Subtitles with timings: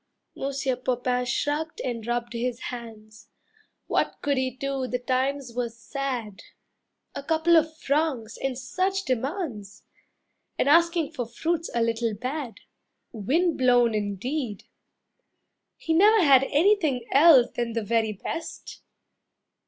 [0.35, 3.29] Monsieur Popain shrugged and rubbed his hands.
[3.85, 6.41] What could he do, the times were sad.
[7.13, 9.83] A couple of francs and such demands!
[10.57, 12.61] And asking for fruits a little bad.
[13.11, 14.63] Wind blown indeed!
[15.77, 18.81] He never had Anything else than the very best.